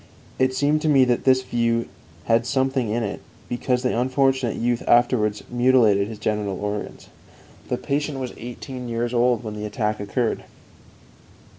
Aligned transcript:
It 0.39 0.55
seemed 0.55 0.81
to 0.81 0.89
me 0.89 1.05
that 1.05 1.25
this 1.25 1.43
view 1.43 1.87
had 2.23 2.47
something 2.47 2.89
in 2.89 3.03
it, 3.03 3.21
because 3.47 3.83
the 3.83 3.95
unfortunate 3.95 4.55
youth 4.55 4.81
afterwards 4.87 5.43
mutilated 5.47 6.07
his 6.07 6.17
genital 6.17 6.59
organs. 6.59 7.09
The 7.67 7.77
patient 7.77 8.17
was 8.17 8.33
eighteen 8.35 8.89
years 8.89 9.13
old 9.13 9.43
when 9.43 9.53
the 9.53 9.65
attack 9.67 9.99
occurred. 9.99 10.45